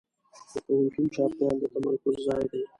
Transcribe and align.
د 0.51 0.53
پوهنتون 0.65 1.05
چاپېریال 1.15 1.55
د 1.59 1.63
تمرکز 1.73 2.15
ځای 2.25 2.43
دی. 2.51 2.61